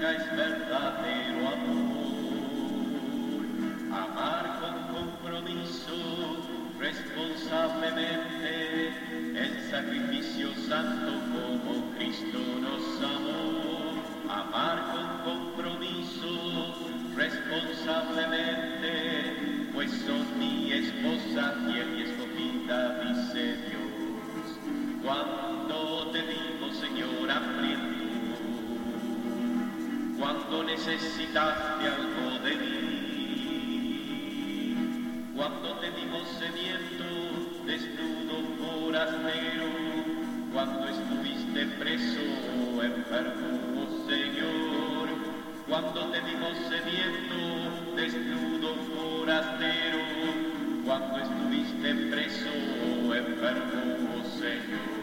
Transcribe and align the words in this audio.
es 0.00 0.36
verdadero 0.36 1.48
amor. 1.48 1.98
Amar 3.90 4.60
con 4.60 4.76
compromiso, 4.94 5.96
responsablemente, 6.78 8.92
el 9.34 9.60
sacrificio 9.70 10.54
santo 10.68 11.18
como 11.32 11.90
Cristo 11.96 12.38
nos 12.60 13.02
amó. 13.02 13.98
Amar 14.30 14.76
con 14.92 15.08
compromiso, 15.24 16.30
responsablemente, 17.16 19.66
pues 19.74 19.90
son 19.90 20.38
mi 20.38 20.74
esposa 20.74 21.56
y 21.74 21.77
cuando 30.48 30.64
necesitaste 30.64 31.86
algo 31.86 32.38
de 32.42 32.56
mí, 32.56 33.84
cuando 35.36 35.74
te 35.74 35.90
dimos 35.90 36.26
sediento, 36.38 37.04
desnudo, 37.66 38.34
forastero, 38.56 39.68
cuando 40.50 40.88
estuviste 40.88 41.66
preso, 41.78 42.20
enfermo, 42.82 43.88
Señor, 44.08 45.08
cuando 45.68 46.10
te 46.12 46.20
dimos 46.22 46.56
sediento, 46.70 47.36
desnudo, 47.94 48.74
forastero, 48.96 50.00
cuando 50.86 51.18
estuviste 51.18 51.94
preso, 52.10 52.48
enfermo, 53.14 54.24
Señor. 54.38 54.97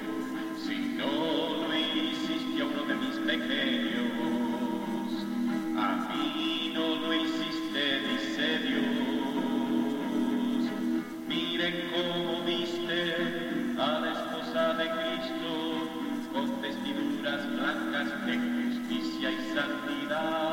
감사합니다. 20.08 20.44